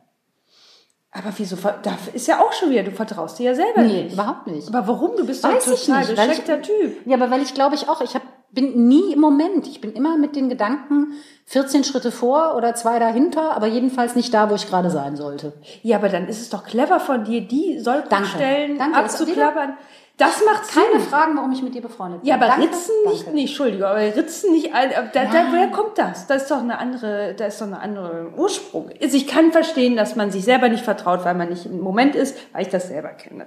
Aber 1.12 1.31
wieso? 1.38 1.55
Da 1.55 1.97
ist 2.13 2.27
ja 2.27 2.41
auch 2.41 2.51
schon 2.53 2.69
wieder. 2.69 2.83
Du 2.83 2.91
vertraust 2.91 3.39
dir 3.39 3.51
ja 3.51 3.55
selber 3.55 3.81
Nee, 3.81 4.03
nicht. 4.03 4.13
überhaupt 4.13 4.47
nicht. 4.47 4.67
Aber 4.67 4.88
warum? 4.88 5.15
Du 5.15 5.25
bist 5.25 5.43
doch 5.43 5.51
ich 5.51 5.63
total 5.86 6.00
nicht, 6.05 6.15
beschreckter 6.15 6.62
Typ. 6.62 7.05
Ja, 7.05 7.15
aber 7.17 7.31
weil 7.31 7.41
ich 7.41 7.53
glaube 7.53 7.75
ich 7.75 7.88
auch, 7.88 8.01
ich 8.01 8.13
hab, 8.13 8.21
bin 8.51 8.88
nie 8.88 9.13
im 9.13 9.20
Moment. 9.20 9.68
Ich 9.68 9.82
bin 9.82 9.94
immer 9.94 10.18
mit 10.18 10.36
den 10.36 10.50
Gedanken 10.50 11.13
14 11.46 11.84
Schritte 11.84 12.12
vor 12.12 12.56
oder 12.56 12.75
zwei 12.75 13.00
dahinter, 13.00 13.56
aber 13.56 13.68
jedenfalls 13.68 14.16
nicht 14.16 14.34
da, 14.34 14.50
wo 14.50 14.56
ich 14.56 14.68
gerade 14.68 14.89
sein 14.89 15.16
sollte. 15.16 15.54
Ja, 15.84 15.98
aber 15.98 16.10
dann 16.10 16.27
ist 16.27 16.42
es 16.42 16.50
doch 16.50 16.63
clever 16.63 17.00
von 17.00 17.24
dir, 17.24 17.42
die 17.42 17.80
Sollbruchstellen 17.80 18.80
abzuklappern. 18.82 19.77
Das 20.18 20.44
macht 20.44 20.68
Keine 20.74 21.00
Sinn. 21.00 21.10
Fragen, 21.10 21.38
warum 21.38 21.51
ich 21.51 21.62
mit 21.62 21.75
dir 21.75 21.82
befreundet 21.82 22.22
bin. 22.22 22.30
Ja, 22.30 22.36
aber 22.36 22.48
Danke, 22.48 22.63
Ritzen 22.63 22.96
nicht, 23.06 23.20
danke. 23.25 23.36
nee, 23.36 23.42
Entschuldigung, 23.42 23.86
aber 23.86 24.00
Ritzen 24.00 24.51
nicht, 24.51 24.72
da, 24.74 25.25
da, 25.25 25.51
woher 25.51 25.68
kommt 25.68 26.00
das? 26.00 26.25
Da 26.25 26.34
ist 26.34 26.50
doch 26.50 26.58
eine 26.60 26.80
andere, 26.80 27.36
da 27.38 27.46
ist 27.46 27.62
doch 27.62 27.68
eine 27.68 27.80
andere 27.80 28.32
Ursprung. 28.36 28.89
Also 29.00 29.16
ich 29.16 29.27
kann 29.27 29.51
verstehen, 29.51 29.96
dass 29.96 30.16
man 30.16 30.32
sich 30.32 30.44
selber 30.44 30.70
nicht 30.70 30.84
vertraut, 30.84 31.24
weil 31.24 31.36
man 31.36 31.50
nicht 31.50 31.68
im 31.68 31.80
Moment 31.82 32.16
ist, 32.16 32.36
weil 32.51 32.63
ich 32.63 32.70
das 32.70 32.88
selber 32.88 33.10
kenne. 33.10 33.46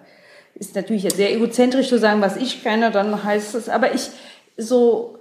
Ist 0.54 0.76
natürlich 0.76 1.12
sehr 1.12 1.32
egozentrisch 1.32 1.88
zu 1.88 1.98
sagen, 1.98 2.20
was 2.20 2.36
ich 2.36 2.62
kenne, 2.62 2.92
dann 2.92 3.24
heißt 3.24 3.56
es, 3.56 3.68
aber 3.68 3.92
ich 3.92 4.10
so, 4.60 5.18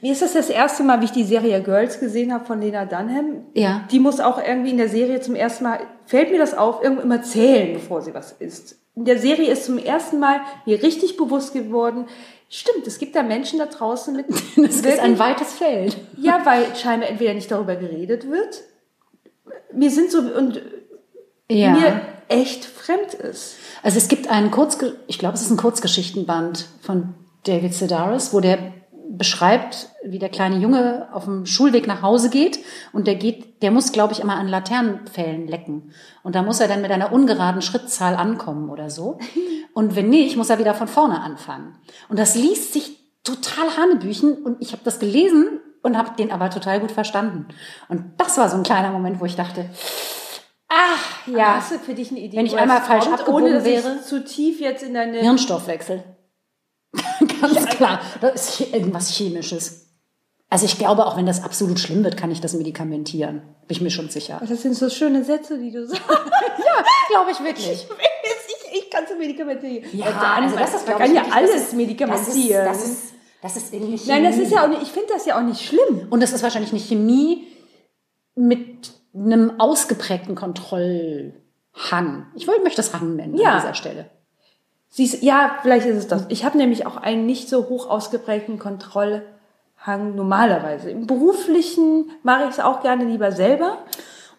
mir 0.00 0.12
ist 0.12 0.22
das 0.22 0.32
das 0.32 0.50
erste 0.50 0.82
Mal, 0.82 1.00
wie 1.00 1.04
ich 1.04 1.12
die 1.12 1.24
Serie 1.24 1.62
Girls 1.62 2.00
gesehen 2.00 2.32
habe 2.32 2.44
von 2.44 2.60
Lena 2.60 2.84
Dunham. 2.84 3.46
Ja. 3.54 3.86
Die 3.90 4.00
muss 4.00 4.20
auch 4.20 4.42
irgendwie 4.42 4.70
in 4.70 4.76
der 4.76 4.88
Serie 4.88 5.20
zum 5.20 5.34
ersten 5.36 5.64
Mal, 5.64 5.80
fällt 6.06 6.30
mir 6.30 6.38
das 6.38 6.54
auf, 6.54 6.82
irgendwo 6.82 7.02
immer 7.02 7.22
zählen, 7.22 7.74
bevor 7.74 8.02
sie 8.02 8.12
was 8.12 8.32
isst. 8.32 8.76
In 8.94 9.04
der 9.04 9.18
Serie 9.18 9.50
ist 9.50 9.64
zum 9.64 9.78
ersten 9.78 10.18
Mal 10.18 10.40
mir 10.66 10.82
richtig 10.82 11.16
bewusst 11.16 11.52
geworden, 11.54 12.06
stimmt, 12.48 12.86
es 12.86 12.98
gibt 12.98 13.14
da 13.16 13.22
Menschen 13.22 13.58
da 13.58 13.66
draußen 13.66 14.14
mit. 14.14 14.26
Das 14.56 14.76
ist 14.80 14.98
ein 14.98 15.18
weites 15.18 15.52
Feld. 15.54 15.96
Ja, 16.18 16.40
weil 16.44 16.74
scheinbar 16.76 17.08
entweder 17.08 17.34
nicht 17.34 17.50
darüber 17.50 17.76
geredet 17.76 18.28
wird. 18.28 18.62
Mir 19.72 19.90
sind 19.90 20.10
so, 20.10 20.18
und 20.18 20.60
Ja. 21.48 21.70
mir 21.70 22.00
echt 22.28 22.64
fremd 22.64 23.14
ist. 23.14 23.54
Also 23.82 23.98
es 23.98 24.08
gibt 24.08 24.28
einen 24.28 24.50
Kurzge 24.50 24.96
ich 25.06 25.18
glaube, 25.18 25.34
es 25.34 25.42
ist 25.42 25.50
ein 25.50 25.56
Kurzgeschichtenband 25.56 26.66
von 26.82 27.14
David 27.44 27.74
Sedaris, 27.74 28.32
wo 28.32 28.40
der 28.40 28.58
beschreibt, 29.14 29.90
wie 30.04 30.18
der 30.18 30.30
kleine 30.30 30.56
Junge 30.56 31.08
auf 31.12 31.24
dem 31.24 31.44
Schulweg 31.44 31.86
nach 31.86 32.02
Hause 32.02 32.30
geht 32.30 32.58
und 32.92 33.06
der 33.06 33.14
geht, 33.14 33.62
der 33.62 33.70
muss, 33.70 33.92
glaube 33.92 34.12
ich, 34.12 34.20
immer 34.20 34.36
an 34.36 34.48
Laternenpfählen 34.48 35.46
lecken. 35.46 35.92
Und 36.22 36.34
da 36.34 36.42
muss 36.42 36.60
er 36.60 36.68
dann 36.68 36.80
mit 36.80 36.90
einer 36.90 37.12
ungeraden 37.12 37.60
Schrittzahl 37.62 38.14
ankommen 38.16 38.70
oder 38.70 38.90
so. 38.90 39.18
Und 39.74 39.96
wenn 39.96 40.10
nicht, 40.10 40.36
muss 40.36 40.50
er 40.50 40.58
wieder 40.58 40.74
von 40.74 40.86
vorne 40.86 41.22
anfangen. 41.22 41.78
Und 42.10 42.18
das 42.18 42.34
liest 42.34 42.74
sich 42.74 42.98
total 43.24 43.74
Hanebüchen 43.78 44.42
und 44.42 44.60
ich 44.60 44.72
habe 44.72 44.82
das 44.84 44.98
gelesen 44.98 45.60
und 45.82 45.96
habe 45.96 46.10
den 46.18 46.30
aber 46.30 46.50
total 46.50 46.80
gut 46.80 46.92
verstanden. 46.92 47.46
Und 47.88 48.04
das 48.18 48.36
war 48.36 48.50
so 48.50 48.56
ein 48.58 48.64
kleiner 48.64 48.90
Moment, 48.90 49.18
wo 49.18 49.24
ich 49.24 49.34
dachte, 49.34 49.70
ach 50.68 51.26
ja, 51.26 51.56
Hast 51.56 51.72
du 51.72 51.78
für 51.78 51.94
dich 51.94 52.10
eine 52.10 52.20
Idee? 52.20 52.36
Wenn 52.36 52.44
ich 52.44 52.58
einmal 52.58 52.82
falsch 52.82 53.04
kommt, 53.04 53.20
abgebogen 53.20 53.44
ohne 53.44 53.54
dass 53.54 53.64
wäre? 53.64 54.02
zu 54.02 54.24
tief 54.24 54.60
jetzt 54.60 54.82
in 54.82 54.92
deine 54.92 55.20
Hirnstoffwechsel. 55.20 56.04
Ganz 57.42 57.66
klar. 57.66 58.00
Das 58.20 58.60
ist 58.60 58.72
irgendwas 58.72 59.10
Chemisches. 59.10 59.88
Also 60.48 60.66
ich 60.66 60.78
glaube, 60.78 61.06
auch 61.06 61.16
wenn 61.16 61.26
das 61.26 61.42
absolut 61.44 61.78
schlimm 61.78 62.04
wird, 62.04 62.16
kann 62.16 62.30
ich 62.30 62.40
das 62.40 62.52
medikamentieren. 62.54 63.36
Bin 63.66 63.76
ich 63.76 63.80
mir 63.80 63.90
schon 63.90 64.10
sicher. 64.10 64.40
Das 64.46 64.62
sind 64.62 64.74
so 64.74 64.90
schöne 64.90 65.24
Sätze, 65.24 65.58
die 65.58 65.70
du 65.70 65.86
sagst. 65.86 66.02
Glaube 67.08 67.30
ich 67.30 67.40
wirklich. 67.42 67.86
ich, 67.88 68.78
ich 68.84 68.90
kann 68.90 69.04
es 69.04 69.16
medikamentieren. 69.18 69.84
Ja, 69.92 70.06
dann- 70.10 70.44
also 70.44 70.56
das 70.56 70.74
ist, 70.74 70.86
man 70.86 70.98
kann 70.98 71.10
ich, 71.10 71.16
ja 71.16 71.24
alles 71.32 71.52
das 71.52 71.62
ist- 71.62 71.72
medikamentieren. 71.74 72.64
Das 72.66 72.78
ist, 72.84 72.86
das 72.86 72.92
ist, 72.92 73.12
das 73.42 73.56
ist 73.56 73.72
irgendwie 73.72 74.00
Nein, 74.08 74.24
das 74.24 74.34
Chemie. 74.34 74.44
ist 74.46 74.52
ja 74.52 74.64
auch 74.64 74.68
nicht, 74.68 74.82
ich 74.82 74.88
finde 74.90 75.08
das 75.12 75.24
ja 75.26 75.38
auch 75.38 75.42
nicht 75.42 75.62
schlimm. 75.66 76.06
Und 76.10 76.20
das 76.22 76.32
ist 76.32 76.42
wahrscheinlich 76.42 76.70
eine 76.72 76.80
Chemie 76.80 77.46
mit 78.34 78.92
einem 79.14 79.58
ausgeprägten 79.58 80.34
Kontrollhang. 80.34 82.26
Ich 82.34 82.46
wollte, 82.46 82.62
möchte 82.62 82.76
das 82.82 82.92
Hang 82.92 83.16
nennen 83.16 83.36
Ja. 83.36 83.54
an 83.54 83.60
dieser 83.62 83.74
Stelle. 83.74 84.10
Siehst, 84.94 85.22
ja, 85.22 85.52
vielleicht 85.62 85.86
ist 85.86 85.96
es 85.96 86.06
das. 86.06 86.26
Ich 86.28 86.44
habe 86.44 86.58
nämlich 86.58 86.84
auch 86.84 86.98
einen 86.98 87.24
nicht 87.24 87.48
so 87.48 87.70
hoch 87.70 87.88
ausgeprägten 87.88 88.58
Kontrollhang 88.58 90.14
normalerweise. 90.14 90.90
Im 90.90 91.06
Beruflichen 91.06 92.10
mache 92.22 92.44
ich 92.44 92.50
es 92.50 92.60
auch 92.60 92.82
gerne 92.82 93.04
lieber 93.06 93.32
selber. 93.32 93.78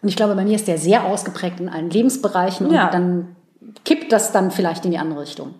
Und 0.00 0.08
ich 0.08 0.14
glaube, 0.14 0.36
bei 0.36 0.44
mir 0.44 0.54
ist 0.54 0.68
der 0.68 0.78
sehr 0.78 1.06
ausgeprägt 1.06 1.58
in 1.58 1.68
allen 1.68 1.90
Lebensbereichen 1.90 2.68
und 2.68 2.72
Ja. 2.74 2.88
dann 2.88 3.34
kippt 3.84 4.12
das 4.12 4.30
dann 4.30 4.52
vielleicht 4.52 4.84
in 4.84 4.92
die 4.92 4.98
andere 4.98 5.22
Richtung. 5.22 5.54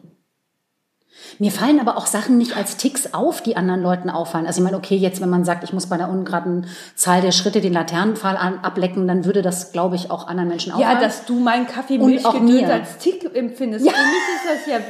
Mir 1.38 1.50
fallen 1.50 1.80
aber 1.80 1.96
auch 1.96 2.06
Sachen 2.06 2.38
nicht 2.38 2.56
als 2.56 2.76
Ticks 2.76 3.12
auf, 3.12 3.42
die 3.42 3.56
anderen 3.56 3.82
Leuten 3.82 4.10
auffallen. 4.10 4.46
Also 4.46 4.60
ich 4.60 4.64
meine, 4.64 4.76
okay, 4.76 4.96
jetzt 4.96 5.20
wenn 5.20 5.30
man 5.30 5.44
sagt, 5.44 5.64
ich 5.64 5.72
muss 5.72 5.88
bei 5.88 5.96
einer 5.96 6.08
ungeraden 6.08 6.66
Zahl 6.94 7.20
der 7.20 7.32
Schritte 7.32 7.60
den 7.60 7.72
Laternenpfahl 7.72 8.36
an, 8.36 8.60
ablecken, 8.60 9.08
dann 9.08 9.24
würde 9.24 9.42
das, 9.42 9.72
glaube 9.72 9.96
ich, 9.96 10.10
auch 10.10 10.26
anderen 10.26 10.48
Menschen 10.48 10.72
auffallen. 10.72 10.98
Ja, 10.98 11.00
dass 11.00 11.24
du 11.24 11.38
meinen 11.38 11.66
Kaffee 11.66 11.98
Milchgedöns 11.98 12.70
als 12.70 12.98
Tick 12.98 13.24
empfindest. 13.34 13.84
Für 13.84 13.90
mich 13.90 13.96
ist 13.96 14.66
das 14.66 14.66
ja 14.66 14.80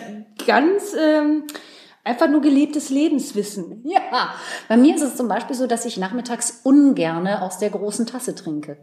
ganz 0.47 0.95
ähm, 0.99 1.45
einfach 2.05 2.29
nur 2.29 2.41
gelebtes 2.41 2.91
Lebenswissen. 2.91 3.83
Ja, 3.85 4.35
bei 4.69 4.77
mir 4.77 4.95
ist 4.95 5.03
es 5.03 5.17
zum 5.17 5.29
Beispiel 5.29 5.57
so, 5.57 5.67
dass 5.67 5.85
ich 5.85 5.97
nachmittags 5.97 6.61
ungerne 6.63 7.43
aus 7.43 7.59
der 7.59 7.71
großen 7.71 8.07
Tasse 8.07 8.35
trinke. 8.35 8.77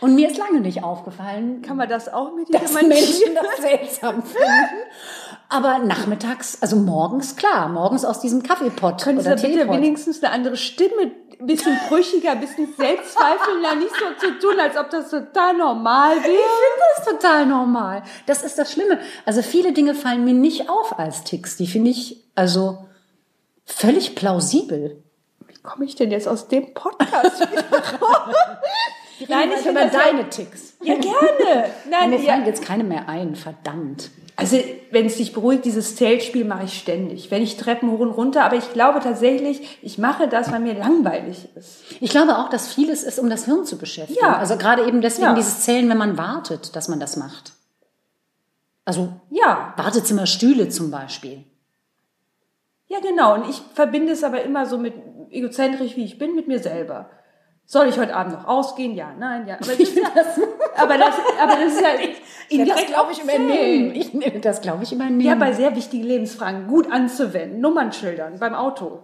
Und 0.00 0.14
mir 0.14 0.28
ist 0.30 0.36
lange 0.38 0.60
nicht 0.60 0.82
aufgefallen, 0.82 1.62
Kann 1.62 1.76
man 1.76 1.88
das 1.88 2.12
auch 2.12 2.34
mit 2.34 2.52
dass 2.52 2.72
Menschen 2.72 3.34
das 3.34 3.62
seltsam 3.62 4.22
finden. 4.22 4.82
Aber 5.48 5.78
nachmittags, 5.78 6.58
also 6.60 6.76
morgens, 6.76 7.36
klar, 7.36 7.68
morgens 7.68 8.04
aus 8.04 8.20
diesem 8.20 8.42
Kaffeepott 8.42 9.02
Könntest 9.02 9.26
oder 9.26 9.36
du 9.36 9.42
bitte 9.42 9.68
wenigstens 9.70 10.22
eine 10.22 10.32
andere 10.32 10.56
Stimme, 10.56 11.12
ein 11.40 11.46
bisschen 11.46 11.78
brüchiger, 11.88 12.32
ein 12.32 12.40
bisschen 12.40 12.72
selbstzweifelnder, 12.76 13.74
nicht 13.76 13.94
so 13.94 14.26
zu 14.26 14.38
tun, 14.38 14.58
als 14.58 14.76
ob 14.76 14.90
das 14.90 15.10
total 15.10 15.54
normal 15.56 16.16
wäre? 16.22 16.38
Das 16.96 16.98
ist 16.98 17.10
total 17.10 17.46
normal. 17.46 18.02
Das 18.26 18.42
ist 18.42 18.58
das 18.58 18.72
Schlimme. 18.72 18.98
Also 19.26 19.42
viele 19.42 19.72
Dinge 19.72 19.94
fallen 19.94 20.24
mir 20.24 20.34
nicht 20.34 20.68
auf 20.68 20.98
als 20.98 21.24
Ticks. 21.24 21.56
Die 21.56 21.66
finde 21.66 21.90
ich 21.90 22.24
also 22.34 22.86
völlig 23.64 24.14
plausibel. 24.14 25.02
Wie 25.46 25.60
komme 25.62 25.84
ich 25.84 25.94
denn 25.94 26.10
jetzt 26.10 26.28
aus 26.28 26.48
dem 26.48 26.72
Podcast 26.74 27.40
wieder 27.40 27.98
raus? 28.00 28.34
Nein, 29.28 29.50
ich 29.58 29.66
über 29.66 29.84
deine 29.86 30.28
Ticks. 30.28 30.74
Ja, 30.82 30.94
gerne. 30.94 31.70
Nein, 31.90 32.10
Mir 32.10 32.20
ja. 32.20 32.32
fallen 32.32 32.46
jetzt 32.46 32.62
keine 32.64 32.84
mehr 32.84 33.08
ein, 33.08 33.36
verdammt. 33.36 34.10
Also, 34.36 34.58
wenn 34.90 35.06
es 35.06 35.16
dich 35.18 35.32
beruhigt, 35.32 35.64
dieses 35.64 35.94
Zeltspiel 35.94 36.44
mache 36.44 36.64
ich 36.64 36.76
ständig. 36.78 37.30
Wenn 37.30 37.42
ich 37.42 37.56
Treppen 37.56 37.90
hoch 37.92 38.00
und 38.00 38.10
runter, 38.10 38.42
aber 38.44 38.56
ich 38.56 38.72
glaube 38.72 38.98
tatsächlich, 39.00 39.78
ich 39.82 39.96
mache 39.98 40.26
das, 40.26 40.50
weil 40.50 40.58
mir 40.58 40.74
langweilig 40.74 41.48
ist. 41.54 41.84
Ich 42.00 42.10
glaube 42.10 42.38
auch, 42.38 42.48
dass 42.50 42.72
vieles 42.72 43.04
ist, 43.04 43.20
um 43.20 43.30
das 43.30 43.44
Hirn 43.44 43.64
zu 43.64 43.78
beschäftigen. 43.78 44.18
Ja. 44.20 44.36
Also 44.36 44.56
gerade 44.56 44.84
eben 44.86 45.00
deswegen 45.00 45.28
Ja. 45.28 45.34
dieses 45.34 45.60
Zählen, 45.60 45.88
wenn 45.88 45.98
man 45.98 46.18
wartet, 46.18 46.74
dass 46.74 46.88
man 46.88 46.98
das 46.98 47.16
macht. 47.16 47.52
Also 48.84 49.12
Ja, 49.30 49.72
Wartezimmerstühle 49.76 50.68
zum 50.68 50.90
Beispiel. 50.90 51.44
ja, 52.88 52.98
genau. 53.00 53.34
Und 53.34 53.48
ich 53.48 53.62
verbinde 53.74 54.12
es 54.12 54.24
aber 54.24 54.42
immer 54.42 54.66
so 54.66 54.78
mit 54.78 54.94
egozentrisch, 55.30 55.96
wie 55.96 56.04
ich 56.04 56.18
bin, 56.18 56.34
mit 56.34 56.48
mir 56.48 56.58
selber. 56.58 57.08
Soll 57.66 57.88
ich 57.88 57.98
heute 57.98 58.14
Abend 58.14 58.34
noch 58.34 58.46
ausgehen? 58.46 58.94
Ja, 58.94 59.12
nein, 59.18 59.46
ja. 59.46 59.54
Aber 59.54 59.66
das, 59.66 59.78
ist, 59.78 59.96
ja, 59.96 60.04
aber 60.76 60.98
das, 60.98 61.14
aber 61.40 61.56
das 61.56 61.72
ist 61.72 61.80
ja 61.80 61.88
indirekt 62.50 62.96
auch 62.96 63.10
Zählen. 63.12 63.94
Ich 63.94 64.12
nehme 64.12 64.40
das, 64.40 64.60
glaube 64.60 64.84
ich, 64.84 64.92
übernehmen. 64.92 65.20
Ja, 65.20 65.34
bei 65.34 65.52
sehr 65.52 65.74
wichtigen 65.74 66.04
Lebensfragen 66.04 66.66
gut 66.66 66.90
anzuwenden. 66.90 67.60
Nummernschildern 67.60 68.38
beim 68.38 68.54
Auto. 68.54 69.02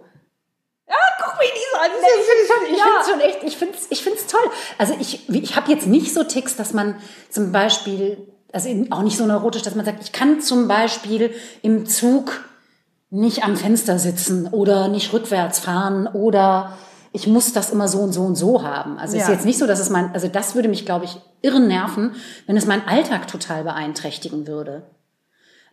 Ja, 0.87 0.95
guck 1.23 1.39
mich 1.39 1.51
die 1.51 1.59
so 1.71 1.77
an. 1.79 1.89
Das 1.89 2.69
ich 2.69 2.77
ja. 2.77 2.83
finde 2.83 2.99
es 2.99 3.09
schon 3.09 3.19
echt, 3.19 3.43
ich 3.43 3.57
finde 3.57 3.73
es 3.77 3.87
ich 3.89 4.03
find's 4.03 4.27
toll. 4.27 4.51
Also 4.77 4.95
ich, 4.99 5.27
ich 5.29 5.55
habe 5.55 5.71
jetzt 5.71 5.87
nicht 5.87 6.13
so 6.13 6.23
Ticks, 6.23 6.55
dass 6.55 6.73
man 6.73 6.95
zum 7.29 7.51
Beispiel, 7.51 8.27
also 8.51 8.69
auch 8.91 9.01
nicht 9.01 9.17
so 9.17 9.25
neurotisch, 9.25 9.63
dass 9.63 9.75
man 9.75 9.85
sagt, 9.85 10.03
ich 10.03 10.11
kann 10.11 10.41
zum 10.41 10.67
Beispiel 10.67 11.33
im 11.61 11.87
Zug 11.87 12.45
nicht 13.09 13.43
am 13.43 13.57
Fenster 13.57 13.99
sitzen 13.99 14.47
oder 14.47 14.87
nicht 14.87 15.11
rückwärts 15.13 15.59
fahren 15.59 16.07
oder 16.07 16.77
ich 17.13 17.27
muss 17.27 17.51
das 17.53 17.71
immer 17.71 17.87
so 17.87 17.99
und 17.99 18.13
so 18.13 18.21
und 18.21 18.35
so 18.35 18.63
haben. 18.63 18.97
Also 18.97 19.17
es 19.17 19.23
ist 19.23 19.27
Ja. 19.29 19.33
jetzt 19.35 19.45
nicht 19.45 19.59
so, 19.59 19.67
dass 19.67 19.79
es 19.79 19.89
mein, 19.89 20.13
also 20.13 20.27
das 20.27 20.55
würde 20.55 20.69
mich, 20.69 20.85
glaube 20.85 21.05
ich, 21.05 21.17
irren 21.41 21.67
nerven, 21.67 22.11
wenn 22.47 22.55
es 22.57 22.65
meinen 22.65 22.87
Alltag 22.87 23.27
total 23.27 23.63
beeinträchtigen 23.63 24.47
würde. 24.47 24.83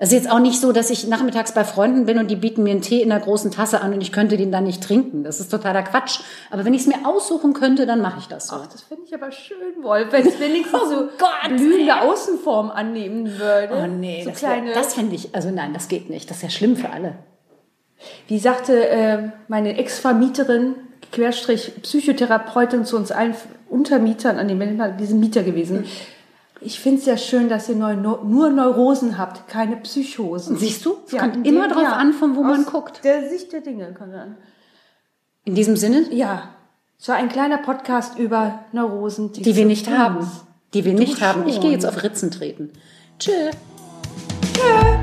Es 0.01 0.11
ist 0.11 0.15
jetzt 0.15 0.31
auch 0.31 0.39
nicht 0.39 0.61
so, 0.61 0.71
dass 0.71 0.91
ich 0.91 1.09
nachmittags 1.09 1.53
bei 1.53 1.65
Freunden 1.65 2.07
bin 2.07 2.19
und 2.19 2.29
die 2.31 2.37
bieten 2.37 2.63
mir 2.63 2.71
einen 2.71 2.83
Tee 2.83 3.03
in 3.03 3.11
einer 3.11 3.21
großen 3.21 3.51
Tasse 3.51 3.81
an 3.81 3.93
und 3.93 4.01
ich 4.01 4.13
könnte 4.13 4.37
den 4.37 4.53
dann 4.53 4.63
nicht 4.63 4.81
trinken. 4.81 5.25
Das 5.25 5.41
ist 5.41 5.49
totaler 5.51 5.83
Quatsch. 5.83 6.21
Aber 6.51 6.65
wenn 6.65 6.73
ich 6.73 6.83
es 6.83 6.87
mir 6.87 7.05
aussuchen 7.05 7.53
könnte, 7.53 7.85
dann 7.85 8.01
mache 8.01 8.21
ich 8.21 8.29
das 8.29 8.47
so. 8.47 8.57
Ach, 8.63 8.67
das 8.69 8.83
finde 8.83 9.03
ich 9.07 9.15
aber 9.15 9.33
schön, 9.33 9.83
Wolf, 9.83 10.13
wenn 10.13 10.25
es 10.27 10.39
wenigstens 10.39 10.81
so 10.89 10.97
Oh 11.01 11.09
Gott, 11.19 11.49
blühende 11.57 12.01
Außenform 12.01 12.71
annehmen 12.71 13.27
würde. 13.41 13.75
Oh 13.83 13.87
nee, 13.89 14.23
so 14.23 14.31
das, 14.31 14.39
kleine. 14.39 14.73
das 14.73 14.95
finde 14.95 15.17
ich, 15.17 15.35
also 15.35 15.51
nein, 15.51 15.73
das 15.75 15.89
geht 15.89 16.11
nicht. 16.11 16.31
Das 16.31 16.39
ist 16.39 16.43
ja 16.45 16.51
schlimm 16.51 16.77
für 16.77 16.91
alle. 16.91 17.15
Wie 18.29 18.39
sagte 18.39 18.89
äh, 18.89 19.31
meine 19.49 19.77
Ex-Vermieterin, 19.79 20.77
Querstrich 21.13 21.73
Psychotherapeutin 21.83 22.85
zu 22.85 22.97
uns 22.97 23.11
allen 23.13 23.35
Untermietern, 23.69 24.39
an 24.39 24.49
dem 24.49 24.59
bin 24.59 24.73
ich 24.73 24.77
mal 24.79 24.97
diesen 24.97 25.21
Mieter 25.21 25.43
gewesen. 25.43 25.85
Ich 26.61 26.81
finde 26.81 26.99
es 27.01 27.07
ja 27.07 27.17
schön, 27.17 27.49
dass 27.49 27.69
ihr 27.69 27.77
neu, 27.77 27.95
nur 27.95 28.51
Neurosen 28.51 29.17
habt, 29.17 29.47
keine 29.49 29.77
Psychosen. 29.77 30.57
Siehst 30.57 30.85
du? 30.85 30.97
Es 31.07 31.13
Ja, 31.13 31.21
kommt 31.21 31.47
immer 31.47 31.69
dem- 31.69 31.73
drauf 31.75 31.83
ja, 31.85 31.93
an, 31.93 32.13
von 32.13 32.35
wo 32.37 32.43
man 32.43 32.65
guckt. 32.65 33.05
Der 33.05 33.29
Sicht 33.29 33.53
der 33.53 33.61
Dinge 33.61 33.95
kommt 33.95 34.15
an. 34.15 34.37
In 35.45 35.55
diesem 35.55 35.77
Sinne, 35.77 36.13
Ja, 36.13 36.49
es 37.01 37.09
war 37.09 37.15
ein 37.17 37.29
kleiner 37.29 37.59
Podcast 37.59 38.19
über 38.19 38.65
Neurosen, 38.73 39.33
die 39.33 39.55
wir 39.55 39.67
nicht 39.67 39.89
haben. 39.89 40.29
Die 40.75 40.85
wir 40.85 40.95
nicht 40.95 41.21
haben. 41.23 41.47
Ich 41.47 41.55
schon. 41.55 41.63
gehe 41.63 41.71
jetzt 41.73 41.87
auf 41.87 42.03
Ritzen 42.03 42.31
treten. 42.33 42.73
Tschö. 43.21 43.31
Tschö. 44.55 44.98